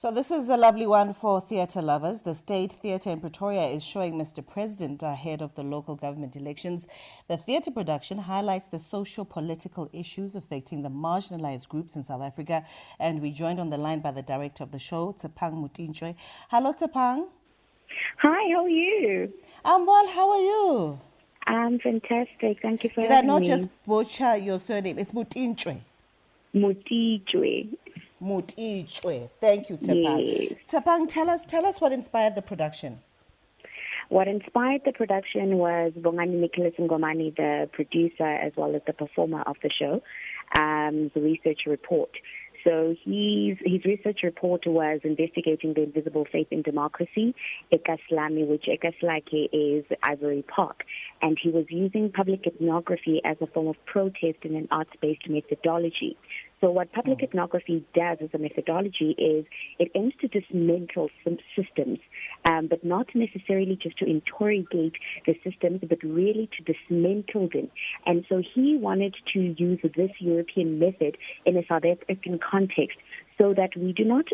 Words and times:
So 0.00 0.12
this 0.12 0.30
is 0.30 0.48
a 0.48 0.56
lovely 0.56 0.86
one 0.86 1.12
for 1.12 1.40
theatre 1.40 1.82
lovers. 1.82 2.20
The 2.20 2.36
State 2.36 2.74
Theatre 2.74 3.10
in 3.10 3.18
Pretoria 3.18 3.62
is 3.62 3.84
showing 3.84 4.14
Mr. 4.14 4.46
President 4.46 5.02
uh, 5.02 5.08
ahead 5.08 5.42
of 5.42 5.56
the 5.56 5.64
local 5.64 5.96
government 5.96 6.36
elections. 6.36 6.86
The 7.26 7.36
theatre 7.36 7.72
production 7.72 8.18
highlights 8.18 8.68
the 8.68 8.78
socio-political 8.78 9.90
issues 9.92 10.36
affecting 10.36 10.82
the 10.82 10.88
marginalized 10.88 11.68
groups 11.68 11.96
in 11.96 12.04
South 12.04 12.22
Africa. 12.22 12.64
And 13.00 13.20
we 13.20 13.32
joined 13.32 13.58
on 13.58 13.70
the 13.70 13.76
line 13.76 13.98
by 13.98 14.12
the 14.12 14.22
director 14.22 14.62
of 14.62 14.70
the 14.70 14.78
show, 14.78 15.16
Tshepang 15.18 15.54
Motitshwe. 15.54 16.14
Hello, 16.48 16.72
Tshepang. 16.72 17.26
Hi, 18.18 18.52
how 18.54 18.66
are 18.66 18.68
you? 18.68 19.32
I'm 19.64 19.84
well. 19.84 20.06
How 20.06 20.30
are 20.30 20.38
you? 20.38 21.00
I'm 21.48 21.80
fantastic. 21.80 22.62
Thank 22.62 22.84
you 22.84 22.90
for 22.90 23.00
Did 23.00 23.10
I 23.10 23.22
not 23.22 23.40
me. 23.40 23.48
just 23.48 23.68
butcher 23.84 24.36
your 24.36 24.60
surname? 24.60 24.96
It's 24.96 25.10
Motitshwe. 25.10 25.80
Motitshwe. 26.54 27.76
Motitshwe. 28.22 29.30
Thank 29.40 29.70
you, 29.70 29.76
Tshepang. 29.76 30.48
Yes. 30.50 30.58
Tshepang, 30.70 31.08
tell 31.08 31.30
us, 31.30 31.44
tell 31.46 31.66
us 31.66 31.80
what 31.80 31.92
inspired 31.92 32.34
the 32.34 32.42
production. 32.42 33.00
What 34.08 34.26
inspired 34.26 34.82
the 34.86 34.92
production 34.92 35.58
was 35.58 35.92
Bongani 35.92 36.40
Nicholas 36.40 36.72
Ngomani, 36.78 37.36
the 37.36 37.68
producer 37.72 38.24
as 38.24 38.52
well 38.56 38.74
as 38.74 38.80
the 38.86 38.94
performer 38.94 39.42
of 39.42 39.56
the 39.62 39.70
show, 39.70 40.02
um, 40.54 41.10
the 41.14 41.20
research 41.20 41.60
report. 41.66 42.10
So 42.64 42.94
his, 43.04 43.56
his 43.64 43.84
research 43.84 44.20
report 44.22 44.66
was 44.66 45.00
investigating 45.04 45.74
the 45.74 45.82
invisible 45.82 46.26
faith 46.30 46.48
in 46.50 46.62
democracy, 46.62 47.34
Ekaslami, 47.72 48.46
which 48.46 48.66
Ekaslake 48.66 49.48
is 49.52 49.84
Ivory 50.02 50.42
Park. 50.42 50.84
And 51.20 51.38
he 51.40 51.50
was 51.50 51.66
using 51.68 52.10
public 52.12 52.46
ethnography 52.46 53.20
as 53.24 53.36
a 53.40 53.46
form 53.46 53.68
of 53.68 53.76
protest 53.86 54.38
in 54.42 54.54
an 54.54 54.68
arts-based 54.70 55.28
methodology. 55.28 56.16
So 56.60 56.70
what 56.70 56.92
public 56.92 57.18
hmm. 57.18 57.24
ethnography 57.24 57.84
does 57.94 58.18
as 58.20 58.30
a 58.34 58.38
methodology 58.38 59.10
is 59.18 59.44
it 59.78 59.90
aims 59.94 60.14
to 60.20 60.28
dismantle 60.28 61.10
some 61.22 61.38
systems, 61.54 61.98
um, 62.44 62.66
but 62.66 62.84
not 62.84 63.06
necessarily 63.14 63.78
just 63.80 63.98
to 63.98 64.06
interrogate 64.06 64.94
the 65.26 65.34
systems, 65.44 65.80
but 65.88 66.02
really 66.02 66.48
to 66.56 66.72
dismantle 66.72 67.48
them. 67.52 67.70
And 68.06 68.24
so 68.28 68.42
he 68.54 68.76
wanted 68.76 69.14
to 69.34 69.40
use 69.40 69.80
this 69.82 70.10
European 70.18 70.78
method 70.78 71.16
in 71.44 71.56
a 71.56 71.66
South 71.66 71.84
African 71.84 72.38
context 72.38 72.98
so 73.38 73.54
that 73.54 73.70
we 73.76 73.92
do 73.92 74.04
not 74.04 74.26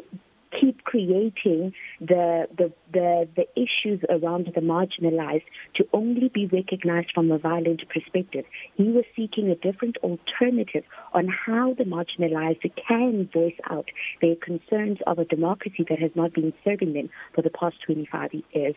keep 0.60 0.84
creating 0.84 1.72
the, 2.00 2.46
the, 2.56 2.72
the, 2.92 3.28
the 3.36 3.46
issues 3.56 4.00
around 4.08 4.48
the 4.54 4.60
marginalized 4.60 5.44
to 5.76 5.86
only 5.92 6.28
be 6.28 6.46
recognized 6.46 7.10
from 7.14 7.30
a 7.30 7.38
violent 7.38 7.82
perspective. 7.88 8.44
He 8.76 8.84
was 8.84 9.04
seeking 9.16 9.48
a 9.50 9.54
different 9.56 9.96
alternative 9.98 10.84
on 11.12 11.28
how 11.28 11.74
the 11.74 11.84
marginalized 11.84 12.70
can 12.88 13.28
voice 13.32 13.58
out 13.70 13.88
their 14.20 14.36
concerns 14.36 14.98
of 15.06 15.18
a 15.18 15.24
democracy 15.24 15.84
that 15.88 15.98
has 15.98 16.10
not 16.14 16.34
been 16.34 16.52
serving 16.64 16.94
them 16.94 17.10
for 17.34 17.42
the 17.42 17.50
past 17.50 17.76
25 17.86 18.30
years. 18.52 18.76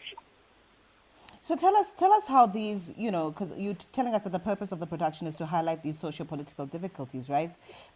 So 1.48 1.56
tell 1.56 1.78
us, 1.78 1.94
tell 1.98 2.12
us 2.12 2.28
how 2.28 2.46
these, 2.46 2.92
you 2.98 3.10
know, 3.10 3.32
because 3.32 3.54
you're 3.56 3.74
telling 3.94 4.14
us 4.14 4.24
that 4.24 4.34
the 4.34 4.38
purpose 4.40 4.74
of 4.74 4.82
the 4.82 4.86
production 4.86 5.28
is 5.28 5.38
to 5.38 5.46
highlight 5.46 5.82
these 5.82 5.98
socio-political 5.98 6.66
difficulties, 6.66 7.30
right, 7.30 7.52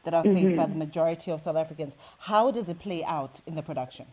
that 0.05 0.13
are 0.13 0.23
faced 0.23 0.37
mm 0.37 0.51
-hmm. 0.51 0.55
by 0.55 0.67
the 0.67 0.79
majority 0.85 1.31
of 1.31 1.41
South 1.41 1.57
Africans. 1.57 1.93
How 2.29 2.51
does 2.51 2.67
it 2.69 2.79
play 2.79 3.01
out 3.17 3.41
in 3.45 3.55
the 3.55 3.61
production? 3.61 4.05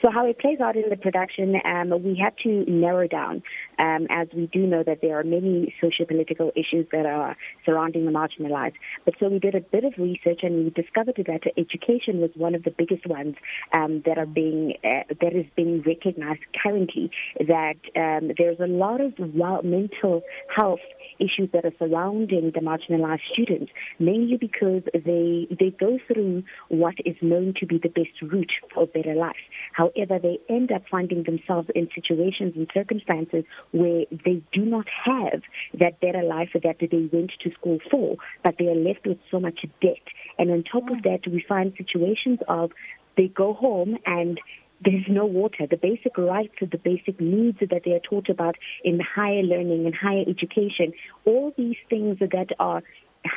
So 0.00 0.10
how 0.10 0.24
it 0.26 0.38
plays 0.38 0.60
out 0.60 0.76
in 0.76 0.88
the 0.94 1.00
production, 1.06 1.46
um, 1.72 1.88
we 2.06 2.14
had 2.24 2.34
to 2.44 2.50
narrow 2.84 3.06
down, 3.18 3.42
um, 3.78 4.06
as 4.10 4.28
we 4.34 4.46
do 4.46 4.66
know 4.66 4.82
that 4.82 4.98
there 5.02 5.18
are 5.18 5.24
many 5.24 5.74
socio-political 5.80 6.52
issues 6.56 6.86
that 6.92 7.06
are 7.06 7.36
surrounding 7.64 8.04
the 8.04 8.10
marginalized. 8.10 8.74
But 9.04 9.14
so 9.18 9.28
we 9.28 9.38
did 9.38 9.54
a 9.54 9.60
bit 9.60 9.84
of 9.84 9.94
research 9.98 10.40
and 10.42 10.64
we 10.64 10.70
discovered 10.70 11.16
that 11.26 11.40
education 11.56 12.20
was 12.20 12.30
one 12.34 12.54
of 12.54 12.64
the 12.64 12.70
biggest 12.70 13.06
ones 13.06 13.36
um, 13.72 14.02
that 14.06 14.18
are 14.18 14.26
being 14.26 14.74
uh, 14.84 15.04
that 15.20 15.34
is 15.34 15.46
being 15.56 15.82
recognized 15.86 16.42
currently. 16.62 17.10
That 17.38 17.76
um, 17.96 18.32
there's 18.36 18.60
a 18.60 18.66
lot 18.66 19.00
of 19.00 19.18
mental 19.64 20.22
health 20.54 20.80
issues 21.18 21.50
that 21.52 21.64
are 21.64 21.72
surrounding 21.78 22.52
the 22.54 22.60
marginalized 22.60 23.20
students, 23.32 23.72
mainly 23.98 24.36
because 24.36 24.82
they 24.92 25.46
they 25.50 25.70
go 25.78 25.98
through 26.06 26.42
what 26.68 26.94
is 27.04 27.16
known 27.22 27.54
to 27.60 27.66
be 27.66 27.78
the 27.78 27.88
best 27.88 28.20
route 28.22 28.52
for 28.72 28.86
better 28.86 29.14
life. 29.14 29.36
However, 29.72 30.18
they 30.20 30.38
end 30.48 30.72
up 30.72 30.82
finding 30.90 31.24
themselves 31.24 31.68
in 31.74 31.88
situations 31.94 32.54
and 32.56 32.68
circumstances 32.72 33.44
where 33.74 34.04
they 34.24 34.40
do 34.52 34.64
not 34.64 34.86
have 35.04 35.42
that 35.80 36.00
better 36.00 36.22
life 36.22 36.50
that 36.54 36.76
they 36.78 37.08
went 37.12 37.32
to 37.40 37.50
school 37.52 37.78
for, 37.90 38.16
but 38.44 38.54
they 38.56 38.68
are 38.68 38.74
left 38.76 39.04
with 39.04 39.18
so 39.32 39.40
much 39.40 39.66
debt. 39.82 40.06
And 40.38 40.50
on 40.52 40.62
top 40.62 40.84
of 40.84 40.98
mm. 40.98 41.02
that, 41.02 41.30
we 41.30 41.44
find 41.46 41.72
situations 41.76 42.38
of 42.48 42.70
they 43.16 43.26
go 43.26 43.52
home 43.52 43.98
and 44.06 44.40
there's 44.84 45.06
no 45.08 45.26
water. 45.26 45.66
The 45.68 45.76
basic 45.76 46.16
rights, 46.16 46.54
the 46.60 46.78
basic 46.78 47.20
needs 47.20 47.58
that 47.60 47.82
they 47.84 47.92
are 47.92 48.00
taught 48.00 48.28
about 48.28 48.54
in 48.84 49.00
higher 49.00 49.42
learning 49.42 49.86
and 49.86 49.94
higher 49.94 50.24
education, 50.28 50.92
all 51.24 51.52
these 51.56 51.76
things 51.90 52.18
that 52.20 52.50
are 52.60 52.82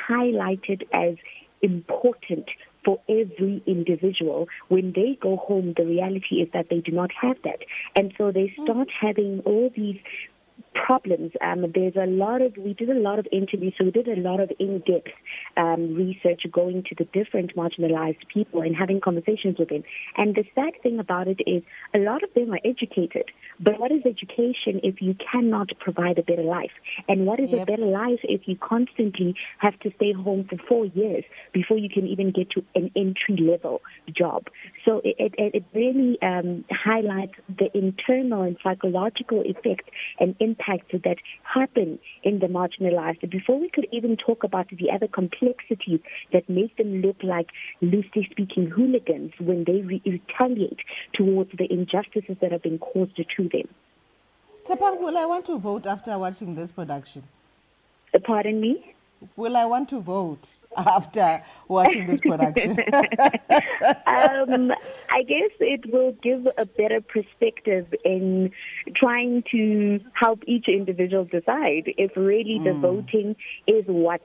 highlighted 0.08 0.86
as 0.92 1.16
important 1.62 2.48
for 2.88 2.98
every 3.06 3.62
individual. 3.66 4.48
When 4.68 4.94
they 4.94 5.18
go 5.20 5.36
home, 5.36 5.74
the 5.76 5.84
reality 5.84 6.36
is 6.36 6.48
that 6.54 6.70
they 6.70 6.80
do 6.80 6.90
not 6.90 7.10
have 7.20 7.36
that. 7.44 7.58
And 7.94 8.14
so 8.16 8.32
they 8.32 8.54
hmm. 8.56 8.62
start 8.62 8.88
having 8.98 9.42
all 9.44 9.70
these 9.76 10.00
problems. 10.86 11.32
Um, 11.40 11.64
there's 11.74 11.96
a 11.96 12.06
lot 12.06 12.40
of, 12.42 12.56
we 12.56 12.72
did 12.74 12.90
a 12.90 13.00
lot 13.08 13.18
of 13.18 13.26
interviews, 13.32 13.74
so 13.76 13.84
we 13.84 13.90
did 13.90 14.08
a 14.08 14.20
lot 14.20 14.40
of 14.40 14.50
in-depth 14.58 15.12
um, 15.56 15.94
research 15.94 16.42
going 16.52 16.84
to 16.88 16.94
the 16.96 17.04
different 17.18 17.54
marginalized 17.56 18.22
people 18.32 18.60
and 18.60 18.74
having 18.76 19.00
conversations 19.00 19.56
with 19.58 19.70
them. 19.70 19.82
And 20.16 20.34
the 20.34 20.44
sad 20.54 20.74
thing 20.82 20.98
about 20.98 21.26
it 21.28 21.40
is 21.46 21.62
a 21.94 21.98
lot 21.98 22.22
of 22.22 22.32
them 22.34 22.52
are 22.52 22.60
educated, 22.64 23.26
but 23.60 23.78
what 23.80 23.90
is 23.90 24.02
education 24.06 24.80
if 24.82 25.02
you 25.02 25.14
cannot 25.32 25.68
provide 25.80 26.18
a 26.18 26.22
better 26.22 26.42
life? 26.42 26.70
And 27.08 27.26
what 27.26 27.38
is 27.40 27.50
yep. 27.50 27.62
a 27.62 27.66
better 27.66 27.86
life 27.86 28.20
if 28.22 28.42
you 28.46 28.56
constantly 28.56 29.34
have 29.58 29.78
to 29.80 29.90
stay 29.96 30.12
home 30.12 30.46
for 30.48 30.56
four 30.68 30.86
years 30.86 31.24
before 31.52 31.78
you 31.78 31.90
can 31.90 32.06
even 32.06 32.30
get 32.30 32.50
to 32.50 32.64
an 32.74 32.90
entry-level 32.94 33.80
job? 34.16 34.46
So 34.84 35.00
it, 35.04 35.34
it, 35.38 35.54
it 35.54 35.64
really 35.74 36.18
um, 36.22 36.64
highlights 36.70 37.34
the 37.48 37.68
internal 37.76 38.42
and 38.42 38.56
psychological 38.62 39.42
effects 39.44 39.88
and 40.20 40.36
impacts 40.68 40.92
that 41.04 41.16
happen 41.42 41.98
in 42.22 42.38
the 42.38 42.46
marginalized 42.46 43.28
before 43.30 43.58
we 43.58 43.70
could 43.70 43.86
even 43.92 44.16
talk 44.16 44.44
about 44.44 44.68
the 44.70 44.90
other 44.92 45.08
complexities 45.08 46.00
that 46.32 46.48
make 46.48 46.76
them 46.76 47.00
look 47.02 47.16
like 47.22 47.48
loosely 47.80 48.26
speaking 48.30 48.66
hooligans 48.66 49.32
when 49.38 49.64
they 49.64 49.80
re- 49.82 50.02
retaliate 50.06 50.80
towards 51.14 51.50
the 51.58 51.70
injustices 51.70 52.36
that 52.40 52.52
have 52.52 52.62
been 52.62 52.78
caused 52.78 53.16
to 53.16 53.48
them. 53.48 53.68
Tshepang, 54.66 55.00
will 55.00 55.16
I 55.16 55.24
want 55.24 55.46
to 55.46 55.58
vote 55.58 55.86
after 55.86 56.18
watching 56.18 56.54
this 56.54 56.72
production? 56.72 57.24
Pardon 58.24 58.60
me? 58.60 58.94
Will 59.36 59.56
I 59.56 59.64
want 59.64 59.88
to 59.90 60.00
vote 60.00 60.60
after 60.76 61.42
watching 61.66 62.06
this 62.06 62.20
production? 62.20 62.72
um, 64.06 64.72
I 65.10 65.22
guess 65.22 65.50
it 65.60 65.92
will 65.92 66.12
give 66.22 66.46
a 66.56 66.66
better 66.66 67.00
perspective 67.00 67.92
in 68.04 68.52
trying 68.94 69.42
to 69.50 70.00
help 70.14 70.42
each 70.46 70.68
individual 70.68 71.24
decide 71.24 71.92
if 71.98 72.16
really 72.16 72.58
the 72.58 72.70
mm. 72.70 72.80
voting 72.80 73.36
is 73.66 73.84
what 73.86 74.22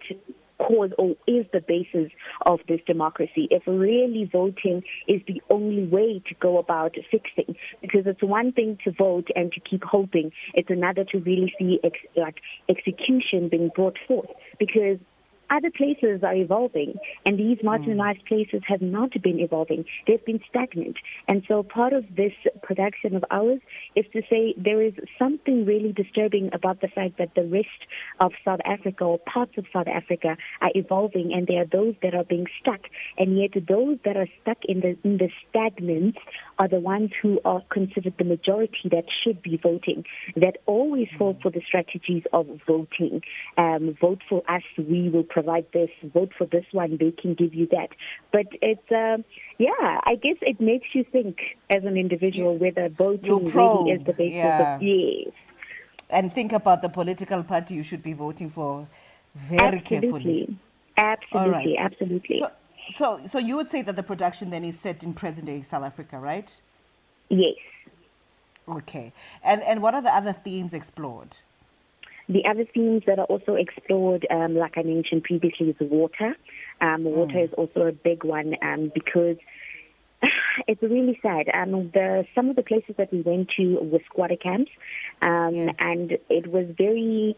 cause 0.67 0.91
or 0.97 1.15
is 1.27 1.45
the 1.53 1.61
basis 1.67 2.11
of 2.45 2.59
this 2.67 2.79
democracy. 2.87 3.47
If 3.51 3.63
really 3.67 4.29
voting 4.31 4.83
is 5.07 5.21
the 5.27 5.41
only 5.49 5.85
way 5.85 6.21
to 6.27 6.35
go 6.39 6.57
about 6.57 6.95
fixing, 7.11 7.55
because 7.81 8.03
it's 8.05 8.23
one 8.23 8.51
thing 8.51 8.77
to 8.83 8.91
vote 8.91 9.27
and 9.35 9.51
to 9.51 9.59
keep 9.59 9.83
hoping, 9.83 10.31
it's 10.53 10.69
another 10.69 11.03
to 11.11 11.19
really 11.19 11.53
see 11.59 11.79
ex- 11.83 11.97
like 12.15 12.37
execution 12.69 13.49
being 13.49 13.69
brought 13.75 13.97
forth. 14.07 14.29
Because 14.59 14.97
other 15.53 15.69
places 15.69 16.23
are 16.23 16.33
evolving, 16.33 16.95
and 17.25 17.37
these 17.37 17.59
hmm. 17.61 17.67
marginalized 17.67 18.25
places 18.25 18.61
have 18.67 18.81
not 18.81 19.11
been 19.21 19.39
evolving. 19.39 19.85
They've 20.07 20.25
been 20.25 20.41
stagnant. 20.49 20.97
And 21.27 21.43
so 21.47 21.61
part 21.61 21.93
of 21.93 22.03
this 22.15 22.33
production 22.63 23.15
of 23.15 23.23
ours 23.29 23.59
is 23.95 24.05
to 24.13 24.21
say 24.29 24.55
there 24.57 24.81
is 24.81 24.93
something 25.19 25.65
really 25.65 25.93
disturbing 25.93 26.49
about 26.53 26.81
the 26.81 26.87
fact 26.87 27.17
that 27.19 27.35
the 27.35 27.45
rest 27.45 27.67
of 28.19 28.31
South 28.43 28.61
Africa 28.65 29.03
or 29.03 29.19
parts 29.19 29.53
of 29.57 29.65
South 29.71 29.87
Africa 29.87 30.35
are 30.61 30.71
evolving, 30.73 31.31
and 31.33 31.45
there 31.47 31.61
are 31.61 31.71
those 31.71 31.93
that 32.01 32.15
are 32.15 32.23
being 32.23 32.47
stuck. 32.59 32.81
And 33.17 33.37
yet 33.37 33.51
those 33.67 33.97
that 34.05 34.17
are 34.17 34.27
stuck 34.41 34.57
in 34.65 34.79
the, 34.79 34.97
in 35.03 35.17
the 35.17 35.29
stagnant 35.49 36.17
are 36.57 36.67
the 36.67 36.79
ones 36.79 37.11
who 37.21 37.39
are 37.45 37.61
considered 37.69 38.15
the 38.17 38.25
majority 38.25 38.89
that 38.89 39.05
should 39.23 39.41
be 39.43 39.59
voting, 39.61 40.03
that 40.35 40.57
always 40.65 41.07
fall 41.17 41.37
for 41.41 41.51
the 41.51 41.61
strategies 41.67 42.23
of 42.33 42.47
voting. 42.65 43.21
Um, 43.57 43.95
vote 44.01 44.21
for 44.27 44.41
us, 44.49 44.63
we 44.77 45.09
will 45.09 45.23
provide 45.23 45.42
this. 45.71 45.89
Vote 46.03 46.31
for 46.37 46.45
this 46.45 46.65
one, 46.71 46.97
they 46.97 47.11
can 47.11 47.33
give 47.33 47.53
you 47.53 47.67
that. 47.71 47.89
But 48.31 48.47
it's, 48.61 48.91
um, 48.91 49.23
yeah, 49.57 49.99
I 50.03 50.15
guess 50.15 50.37
it 50.41 50.59
makes 50.59 50.87
you 50.93 51.03
think 51.03 51.37
as 51.69 51.83
an 51.83 51.97
individual 51.97 52.57
whether 52.57 52.89
voting 52.89 53.45
really 53.45 53.91
is 53.91 54.03
the 54.05 54.13
basis 54.13 54.35
yeah. 54.35 54.75
of 54.75 54.81
yes. 54.81 55.33
And 56.09 56.33
think 56.33 56.51
about 56.51 56.81
the 56.81 56.89
political 56.89 57.43
party 57.43 57.75
you 57.75 57.83
should 57.83 58.03
be 58.03 58.13
voting 58.13 58.49
for 58.49 58.87
very 59.35 59.77
absolutely. 59.77 60.09
carefully. 60.09 60.57
Absolutely, 60.97 61.77
absolutely. 61.77 62.39
So, 62.39 62.51
So, 62.89 63.19
so 63.27 63.39
you 63.39 63.55
would 63.55 63.69
say 63.69 63.81
that 63.81 63.95
the 63.95 64.03
production 64.03 64.49
then 64.49 64.63
is 64.65 64.77
set 64.77 65.03
in 65.03 65.13
present-day 65.13 65.61
South 65.61 65.83
Africa, 65.83 66.19
right? 66.19 66.49
Yes. 67.29 67.55
Okay. 68.67 69.13
And 69.41 69.63
and 69.63 69.81
what 69.81 69.93
are 69.95 70.01
the 70.01 70.13
other 70.13 70.33
themes 70.33 70.73
explored? 70.73 71.37
The 72.29 72.45
other 72.45 72.65
themes 72.73 73.03
that 73.05 73.19
are 73.19 73.25
also 73.25 73.55
explored, 73.55 74.25
um, 74.31 74.55
like 74.55 74.77
I 74.77 74.83
mentioned 74.83 75.23
previously, 75.23 75.69
is 75.69 75.75
water. 75.79 76.35
Um, 76.79 77.03
water 77.03 77.33
mm. 77.33 77.43
is 77.43 77.53
also 77.53 77.81
a 77.81 77.91
big 77.91 78.23
one 78.23 78.55
um, 78.61 78.91
because 78.93 79.37
it's 80.67 80.81
really 80.81 81.19
sad. 81.21 81.47
Um, 81.53 81.91
the 81.93 82.25
some 82.33 82.49
of 82.49 82.55
the 82.55 82.63
places 82.63 82.95
that 82.97 83.11
we 83.11 83.21
went 83.21 83.49
to 83.57 83.75
were 83.81 83.99
squatter 84.05 84.37
camps, 84.37 84.71
um, 85.21 85.55
yes. 85.55 85.75
and 85.79 86.17
it 86.29 86.47
was 86.47 86.67
very 86.77 87.35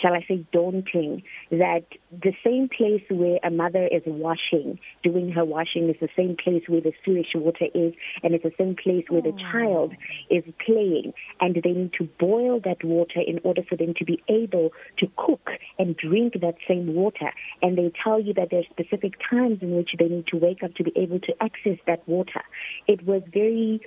shall 0.00 0.14
I 0.14 0.24
say, 0.26 0.44
daunting 0.52 1.22
that 1.50 1.84
the 2.10 2.32
same 2.44 2.68
place 2.68 3.02
where 3.10 3.38
a 3.42 3.50
mother 3.50 3.86
is 3.86 4.02
washing, 4.06 4.78
doing 5.02 5.30
her 5.30 5.44
washing, 5.44 5.88
is 5.88 5.96
the 6.00 6.08
same 6.16 6.36
place 6.36 6.62
where 6.66 6.80
the 6.80 6.92
sewage 7.04 7.28
water 7.34 7.66
is, 7.74 7.94
and 8.22 8.34
it's 8.34 8.44
the 8.44 8.52
same 8.58 8.76
place 8.76 9.04
where 9.08 9.22
the 9.22 9.32
oh. 9.32 9.52
child 9.52 9.92
is 10.30 10.44
playing. 10.64 11.12
And 11.40 11.54
they 11.62 11.72
need 11.72 11.92
to 11.98 12.08
boil 12.18 12.60
that 12.64 12.82
water 12.84 13.20
in 13.24 13.40
order 13.44 13.62
for 13.68 13.76
them 13.76 13.94
to 13.98 14.04
be 14.04 14.22
able 14.28 14.70
to 14.98 15.06
cook 15.16 15.50
and 15.78 15.96
drink 15.96 16.34
that 16.40 16.56
same 16.66 16.94
water. 16.94 17.32
And 17.62 17.78
they 17.78 17.92
tell 18.02 18.20
you 18.20 18.34
that 18.34 18.48
there's 18.50 18.66
specific 18.70 19.14
times 19.30 19.58
in 19.62 19.76
which 19.76 19.90
they 19.98 20.08
need 20.08 20.26
to 20.28 20.36
wake 20.36 20.62
up 20.62 20.74
to 20.74 20.84
be 20.84 20.92
able 20.96 21.20
to 21.20 21.42
access 21.42 21.78
that 21.86 22.06
water. 22.08 22.42
It 22.86 23.06
was 23.06 23.22
very 23.32 23.80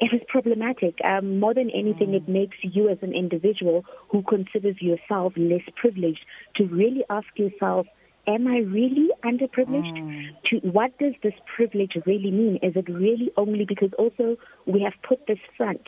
it 0.00 0.14
is 0.14 0.20
problematic. 0.28 0.98
Um, 1.04 1.40
more 1.40 1.54
than 1.54 1.70
anything, 1.70 2.08
mm. 2.08 2.16
it 2.16 2.28
makes 2.28 2.56
you 2.62 2.88
as 2.88 2.98
an 3.02 3.14
individual 3.14 3.84
who 4.10 4.22
considers 4.22 4.76
yourself 4.80 5.32
less 5.36 5.62
privileged 5.76 6.20
to 6.56 6.64
really 6.64 7.04
ask 7.08 7.26
yourself, 7.36 7.86
am 8.26 8.46
I 8.46 8.58
really 8.58 9.08
underprivileged? 9.24 9.96
Mm. 9.96 10.28
To 10.50 10.56
what 10.68 10.96
does 10.98 11.14
this 11.22 11.34
privilege 11.54 11.92
really 12.06 12.30
mean? 12.30 12.58
Is 12.62 12.74
it 12.76 12.88
really 12.88 13.30
only 13.36 13.64
because 13.64 13.90
also 13.98 14.36
we 14.66 14.82
have 14.82 14.94
put 15.06 15.26
this 15.26 15.38
front 15.56 15.82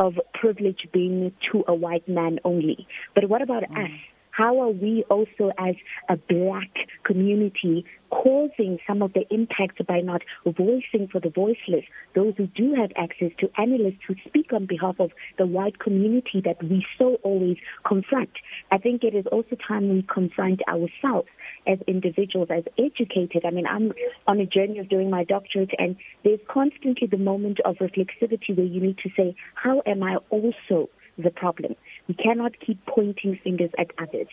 of 0.00 0.14
privilege 0.34 0.88
being 0.92 1.32
to 1.52 1.64
a 1.68 1.74
white 1.74 2.08
man 2.08 2.38
only? 2.44 2.86
But 3.14 3.28
what 3.28 3.42
about 3.42 3.64
mm. 3.64 3.84
us? 3.84 3.90
How 4.32 4.60
are 4.60 4.70
we 4.70 5.04
also, 5.10 5.52
as 5.58 5.74
a 6.08 6.16
black 6.16 6.88
community, 7.04 7.84
causing 8.08 8.78
some 8.86 9.02
of 9.02 9.12
the 9.12 9.26
impacts 9.30 9.76
by 9.86 10.00
not 10.00 10.22
voicing 10.46 11.06
for 11.10 11.20
the 11.20 11.28
voiceless, 11.28 11.84
those 12.14 12.32
who 12.38 12.46
do 12.46 12.74
have 12.74 12.90
access 12.96 13.30
to 13.40 13.50
analysts 13.58 14.00
who 14.08 14.14
speak 14.26 14.54
on 14.54 14.64
behalf 14.64 14.96
of 14.98 15.10
the 15.36 15.46
white 15.46 15.78
community 15.78 16.40
that 16.44 16.62
we 16.62 16.84
so 16.98 17.18
always 17.22 17.58
confront? 17.86 18.30
I 18.70 18.78
think 18.78 19.04
it 19.04 19.14
is 19.14 19.26
also 19.26 19.54
time 19.68 19.90
we 19.90 20.02
confront 20.02 20.62
ourselves 20.66 21.28
as 21.66 21.78
individuals, 21.86 22.48
as 22.50 22.64
educated. 22.78 23.44
I 23.44 23.50
mean, 23.50 23.66
I'm 23.66 23.92
on 24.26 24.40
a 24.40 24.46
journey 24.46 24.78
of 24.78 24.88
doing 24.88 25.10
my 25.10 25.24
doctorate, 25.24 25.72
and 25.78 25.94
there's 26.24 26.40
constantly 26.48 27.06
the 27.06 27.18
moment 27.18 27.60
of 27.66 27.76
reflexivity 27.76 28.56
where 28.56 28.66
you 28.66 28.80
need 28.80 28.98
to 28.98 29.10
say, 29.14 29.36
How 29.54 29.82
am 29.84 30.02
I 30.02 30.16
also 30.30 30.88
the 31.18 31.30
problem? 31.30 31.76
We 32.12 32.24
cannot 32.24 32.52
keep 32.60 32.84
pointing 32.84 33.38
fingers 33.42 33.70
at 33.78 33.86
others. 33.98 34.26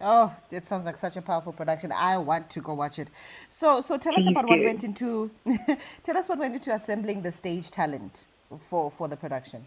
Oh, 0.00 0.34
that 0.48 0.64
sounds 0.64 0.86
like 0.86 0.96
such 0.96 1.18
a 1.18 1.20
powerful 1.20 1.52
production. 1.52 1.92
I 1.92 2.16
want 2.16 2.48
to 2.48 2.60
go 2.62 2.72
watch 2.72 2.98
it. 2.98 3.10
So, 3.50 3.82
so 3.82 3.98
tell 3.98 4.14
Please 4.14 4.26
us 4.26 4.30
about 4.30 4.46
do. 4.46 4.54
what 4.54 4.64
went 4.64 4.82
into. 4.82 5.30
tell 6.02 6.16
us 6.16 6.30
what 6.30 6.38
went 6.38 6.54
into 6.54 6.72
assembling 6.72 7.20
the 7.20 7.30
stage 7.30 7.70
talent 7.70 8.24
for 8.58 8.90
for 8.90 9.06
the 9.06 9.18
production. 9.18 9.66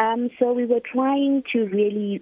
Um, 0.00 0.28
so 0.40 0.52
we 0.52 0.66
were 0.66 0.80
trying 0.80 1.44
to 1.52 1.66
really 1.66 2.20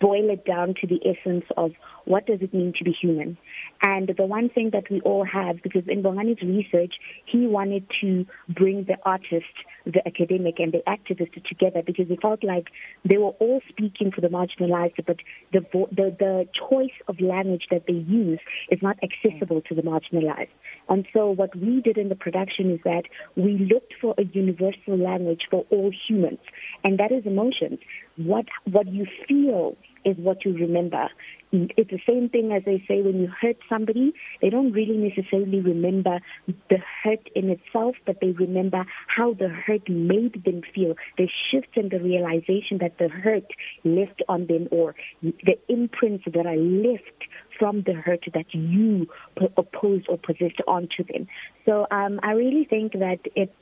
boil 0.00 0.30
it 0.30 0.44
down 0.44 0.74
to 0.80 0.86
the 0.86 1.00
essence 1.04 1.44
of 1.56 1.72
what 2.06 2.26
does 2.26 2.40
it 2.40 2.54
mean 2.54 2.72
to 2.78 2.84
be 2.84 2.92
human. 2.92 3.36
And 3.82 4.08
the 4.16 4.24
one 4.24 4.48
thing 4.48 4.70
that 4.72 4.90
we 4.90 5.00
all 5.02 5.24
have, 5.24 5.62
because 5.62 5.84
in 5.86 6.02
Bongani's 6.02 6.42
research, 6.42 6.94
he 7.26 7.46
wanted 7.46 7.86
to 8.00 8.26
bring 8.48 8.84
the 8.84 8.96
artist, 9.04 9.46
the 9.84 10.06
academic, 10.06 10.58
and 10.58 10.72
the 10.72 10.82
activist 10.86 11.42
together 11.44 11.82
because 11.84 12.08
he 12.08 12.16
felt 12.16 12.42
like 12.42 12.68
they 13.04 13.18
were 13.18 13.34
all 13.40 13.60
speaking 13.68 14.10
for 14.10 14.20
the 14.20 14.28
marginalized, 14.28 15.04
but 15.06 15.18
the, 15.52 15.60
the, 15.70 16.16
the 16.18 16.48
choice 16.68 16.96
of 17.08 17.20
language 17.20 17.66
that 17.70 17.86
they 17.86 17.94
use 17.94 18.40
is 18.70 18.80
not 18.82 18.98
accessible 19.02 19.60
to 19.62 19.74
the 19.74 19.82
marginalized. 19.82 20.48
And 20.88 21.06
so 21.12 21.30
what 21.30 21.54
we 21.54 21.80
did 21.80 21.98
in 21.98 22.08
the 22.08 22.16
production 22.16 22.72
is 22.72 22.80
that 22.84 23.04
we 23.36 23.58
looked 23.58 23.94
for 24.00 24.14
a 24.18 24.24
universal 24.24 24.96
language 24.96 25.42
for 25.50 25.64
all 25.70 25.92
humans, 26.08 26.40
and 26.84 26.98
that 26.98 27.12
is 27.12 27.24
emotions. 27.26 27.78
What, 28.16 28.46
what 28.64 28.88
you 28.88 29.06
feel 29.28 29.76
is 30.04 30.16
what 30.18 30.44
you 30.44 30.52
remember. 30.52 31.08
It's 31.52 31.90
the 31.90 32.00
same 32.06 32.28
thing 32.28 32.52
as 32.52 32.62
they 32.64 32.82
say 32.86 33.02
when 33.02 33.20
you 33.20 33.28
hurt 33.40 33.56
somebody, 33.68 34.12
they 34.40 34.50
don't 34.50 34.72
really 34.72 34.96
necessarily 34.96 35.60
remember 35.60 36.20
the 36.46 36.78
hurt 37.02 37.28
in 37.34 37.50
itself, 37.50 37.96
but 38.06 38.18
they 38.20 38.30
remember 38.30 38.84
how 39.08 39.34
the 39.34 39.48
hurt 39.48 39.88
made 39.88 40.44
them 40.44 40.62
feel. 40.74 40.94
The 41.18 41.28
shift 41.50 41.76
in 41.76 41.88
the 41.88 41.98
realization 41.98 42.78
that 42.80 42.98
the 42.98 43.08
hurt 43.08 43.46
left 43.84 44.22
on 44.28 44.46
them 44.46 44.68
or 44.70 44.94
the 45.22 45.58
imprints 45.68 46.24
that 46.26 46.46
are 46.46 46.56
left 46.56 47.24
from 47.58 47.82
the 47.82 47.94
hurt 47.94 48.24
that 48.32 48.54
you 48.54 49.08
opposed 49.56 50.06
or 50.08 50.18
possessed 50.18 50.60
onto 50.68 51.04
them. 51.04 51.26
So 51.66 51.86
um, 51.90 52.20
I 52.22 52.32
really 52.32 52.64
think 52.64 52.92
that 52.92 53.18
it's, 53.34 53.52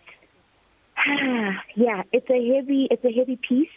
yeah, 1.76 2.02
it's 2.12 2.28
a 2.28 2.54
heavy, 2.54 2.86
it's 2.90 3.04
a 3.04 3.12
heavy 3.12 3.36
piece 3.36 3.70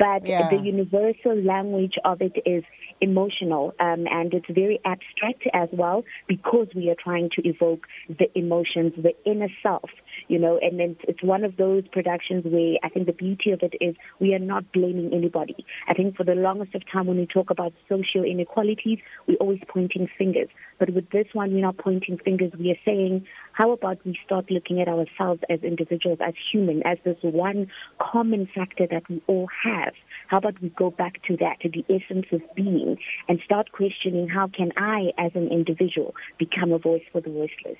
but 0.00 0.26
yeah. 0.26 0.48
the 0.48 0.56
universal 0.56 1.36
language 1.36 1.96
of 2.06 2.22
it 2.22 2.32
is 2.46 2.64
emotional 3.02 3.74
um, 3.80 4.06
and 4.10 4.32
it's 4.32 4.46
very 4.50 4.80
abstract 4.84 5.44
as 5.52 5.68
well 5.72 6.02
because 6.26 6.68
we 6.74 6.88
are 6.90 6.96
trying 7.02 7.28
to 7.36 7.46
evoke 7.46 7.86
the 8.08 8.26
emotions, 8.34 8.92
the 8.96 9.12
inner 9.30 9.48
self, 9.62 9.90
you 10.30 10.38
know, 10.38 10.60
and 10.62 10.78
then 10.78 10.96
it's 11.08 11.24
one 11.24 11.42
of 11.42 11.56
those 11.56 11.82
productions 11.88 12.44
where 12.44 12.76
I 12.84 12.88
think 12.88 13.06
the 13.06 13.12
beauty 13.12 13.50
of 13.50 13.62
it 13.62 13.74
is 13.80 13.96
we 14.20 14.32
are 14.32 14.38
not 14.38 14.70
blaming 14.72 15.12
anybody. 15.12 15.66
I 15.88 15.94
think 15.94 16.16
for 16.16 16.22
the 16.22 16.36
longest 16.36 16.72
of 16.76 16.82
time 16.88 17.08
when 17.08 17.16
we 17.16 17.26
talk 17.26 17.50
about 17.50 17.72
social 17.88 18.22
inequalities, 18.22 19.00
we're 19.26 19.38
always 19.38 19.58
pointing 19.66 20.08
fingers. 20.16 20.46
But 20.78 20.94
with 20.94 21.10
this 21.10 21.26
one, 21.32 21.52
we're 21.52 21.62
not 21.62 21.78
pointing 21.78 22.16
fingers. 22.18 22.52
We 22.56 22.70
are 22.70 22.78
saying, 22.84 23.26
how 23.54 23.72
about 23.72 23.98
we 24.06 24.16
start 24.24 24.52
looking 24.52 24.80
at 24.80 24.86
ourselves 24.86 25.42
as 25.50 25.64
individuals, 25.64 26.20
as 26.24 26.34
human, 26.52 26.86
as 26.86 26.98
this 27.04 27.18
one 27.22 27.66
common 28.00 28.48
factor 28.54 28.86
that 28.88 29.08
we 29.10 29.20
all 29.26 29.48
have? 29.64 29.94
How 30.28 30.38
about 30.38 30.62
we 30.62 30.68
go 30.68 30.92
back 30.92 31.24
to 31.24 31.36
that, 31.38 31.58
to 31.62 31.68
the 31.68 31.84
essence 31.92 32.26
of 32.30 32.40
being, 32.54 32.98
and 33.28 33.40
start 33.44 33.72
questioning 33.72 34.28
how 34.28 34.46
can 34.46 34.70
I, 34.76 35.10
as 35.18 35.32
an 35.34 35.48
individual, 35.48 36.14
become 36.38 36.70
a 36.70 36.78
voice 36.78 37.02
for 37.10 37.20
the 37.20 37.30
voiceless? 37.30 37.78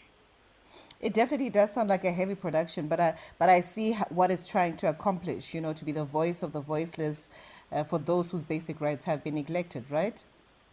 It 1.01 1.15
definitely 1.15 1.49
does 1.49 1.73
sound 1.73 1.89
like 1.89 2.05
a 2.05 2.13
heavy 2.13 2.35
production, 2.35 2.87
but 2.87 3.01
I 3.01 3.15
but 3.39 3.49
I 3.49 3.61
see 3.61 3.95
what 4.11 4.31
it's 4.31 4.47
trying 4.49 4.77
to 4.79 4.89
accomplish. 4.89 5.55
You 5.55 5.63
know, 5.63 5.73
to 5.73 5.85
be 5.85 5.93
the 5.93 6.05
voice 6.05 6.43
of 6.43 6.53
the 6.53 6.61
voiceless 6.61 7.31
uh, 7.73 7.85
for 7.85 7.99
those 7.99 8.31
whose 8.31 8.45
basic 8.45 8.81
rights 8.81 9.07
have 9.07 9.25
been 9.25 9.35
neglected, 9.35 9.91
right? 9.91 10.23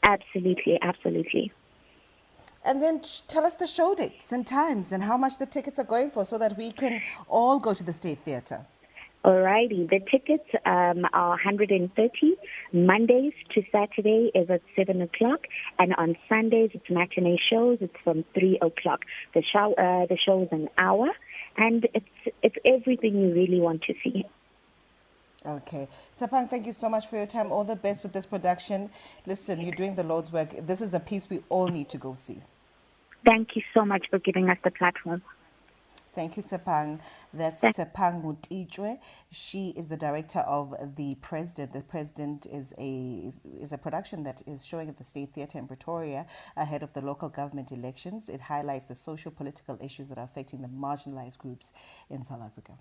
Absolutely, 0.03 0.79
absolutely. 0.81 1.51
And 2.65 2.83
then 2.83 3.01
tell 3.29 3.45
us 3.45 3.53
the 3.53 3.67
show 3.67 3.95
dates 3.95 4.33
and 4.33 4.45
times 4.45 4.91
and 4.91 5.03
how 5.03 5.15
much 5.15 5.37
the 5.37 5.45
tickets 5.45 5.79
are 5.79 5.85
going 5.85 6.11
for 6.11 6.25
so 6.25 6.37
that 6.37 6.57
we 6.57 6.71
can 6.71 7.01
all 7.29 7.59
go 7.59 7.73
to 7.73 7.83
the 7.83 7.93
State 7.93 8.19
Theatre. 8.25 8.65
Alrighty, 9.25 9.89
the 9.89 9.99
tickets 10.09 10.47
um, 10.65 11.05
are 11.11 11.31
130. 11.31 12.35
Mondays 12.71 13.33
to 13.53 13.63
Saturday 13.71 14.31
is 14.33 14.49
at 14.49 14.61
7 14.75 15.01
o'clock, 15.01 15.47
and 15.79 15.93
on 15.95 16.15
Sundays 16.29 16.69
it's 16.73 16.89
matinee 16.89 17.39
shows. 17.49 17.79
It's 17.81 17.95
from 18.03 18.23
3 18.33 18.59
o'clock. 18.61 19.01
The 19.33 19.43
show, 19.43 19.73
uh, 19.73 20.05
the 20.05 20.17
show 20.23 20.43
is 20.43 20.49
an 20.51 20.69
hour, 20.77 21.09
and 21.57 21.87
it's 21.93 22.35
it's 22.41 22.55
everything 22.65 23.19
you 23.19 23.33
really 23.33 23.59
want 23.59 23.81
to 23.83 23.93
see. 24.03 24.25
Okay. 25.45 25.87
Tshepang, 26.19 26.49
thank 26.49 26.65
you 26.65 26.73
so 26.73 26.89
much 26.89 27.07
for 27.07 27.17
your 27.17 27.25
time. 27.27 27.51
All 27.51 27.63
the 27.63 27.75
best 27.75 28.03
with 28.03 28.13
this 28.13 28.25
production. 28.25 28.89
Listen, 29.25 29.61
you're 29.61 29.71
doing 29.75 29.95
the 29.95 30.03
Lord's 30.03 30.31
work. 30.31 30.53
This 30.65 30.81
is 30.81 30.93
a 30.93 30.99
piece 30.99 31.29
we 31.29 31.41
all 31.49 31.67
need 31.67 31.89
to 31.89 31.97
go 31.97 32.15
see. 32.15 32.41
Thank 33.25 33.55
you 33.55 33.61
so 33.73 33.85
much 33.85 34.07
for 34.09 34.19
giving 34.19 34.49
us 34.49 34.57
the 34.63 34.71
platform. 34.71 35.21
Thank 36.17 36.35
you, 36.35 36.41
Tshepang. 36.41 36.99
That's 37.31 37.61
Tshepang 37.61 38.23
Motitshwe. 38.23 38.97
She 39.29 39.69
is 39.77 39.87
the 39.87 39.97
director 39.97 40.39
of 40.39 40.73
The 40.95 41.13
President. 41.21 41.73
The 41.73 41.83
President 41.83 42.47
is 42.47 42.73
a 42.79 43.31
is 43.61 43.71
a 43.71 43.77
production 43.77 44.23
that 44.23 44.41
is 44.47 44.65
showing 44.65 44.89
at 44.89 44.97
the 44.97 45.03
State 45.03 45.35
Theatre 45.35 45.59
in 45.59 45.67
Pretoria 45.67 46.25
ahead 46.55 46.81
of 46.81 46.91
the 46.93 47.01
local 47.01 47.29
government 47.29 47.71
elections. 47.71 48.29
It 48.29 48.41
highlights 48.41 48.85
the 48.85 48.95
social 48.95 49.29
political 49.31 49.77
issues 49.79 50.09
that 50.09 50.17
are 50.17 50.23
affecting 50.23 50.63
the 50.63 50.69
marginalized 50.69 51.37
groups 51.37 51.71
in 52.09 52.23
South 52.23 52.41
Africa. 52.43 52.79